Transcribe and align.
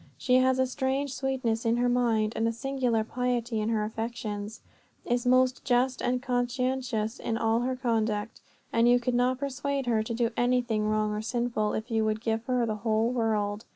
She 0.17 0.37
has 0.37 0.57
a 0.57 0.65
strange 0.65 1.13
sweetness 1.13 1.63
in 1.63 1.77
her 1.77 1.87
mind, 1.87 2.33
and 2.35 2.47
a 2.47 2.51
singular 2.51 3.03
piety 3.03 3.59
in 3.61 3.69
her 3.69 3.83
affections; 3.83 4.61
is 5.05 5.27
most 5.27 5.63
just 5.63 6.01
and 6.01 6.23
conscientious 6.23 7.19
in 7.19 7.37
all 7.37 7.59
her 7.59 7.75
conduct; 7.75 8.41
and 8.73 8.89
you 8.89 8.99
could 8.99 9.13
not 9.13 9.37
persuade 9.37 9.85
her 9.85 10.01
to 10.01 10.13
do 10.15 10.31
anything 10.35 10.87
wrong 10.89 11.11
or 11.13 11.21
sinful, 11.21 11.73
if 11.73 11.91
you 11.91 12.03
would 12.03 12.19
give 12.19 12.43
her 12.45 12.65
the 12.65 12.77
whole 12.77 13.11
world. 13.11 13.63